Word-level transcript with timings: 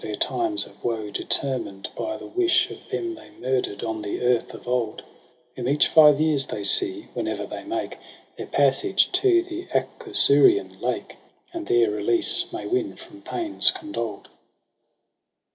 Their 0.03 0.15
times 0.15 0.65
of 0.65 0.83
woe 0.83 1.11
determined 1.11 1.89
by 1.95 2.17
the 2.17 2.25
wish 2.25 2.71
Of 2.71 2.89
them 2.89 3.13
they 3.13 3.29
murder'd 3.39 3.83
on 3.83 4.01
the 4.01 4.19
earth 4.21 4.51
of 4.55 4.67
old: 4.67 5.03
Whom 5.55 5.67
each 5.69 5.87
five 5.89 6.19
years 6.19 6.47
they 6.47 6.63
see, 6.63 7.03
whene'er 7.13 7.45
they 7.45 7.63
make 7.63 7.99
Their 8.35 8.47
passage 8.47 9.11
to 9.11 9.43
the 9.43 9.67
Acherusian 9.67 10.81
lake. 10.81 11.17
And 11.53 11.67
there 11.67 11.91
release 11.91 12.51
may 12.51 12.65
win 12.65 12.95
from 12.95 13.21
pains 13.21 13.69
condoled. 13.69 14.27